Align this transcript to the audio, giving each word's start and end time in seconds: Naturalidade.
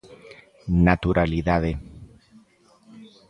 Naturalidade. 0.87 1.71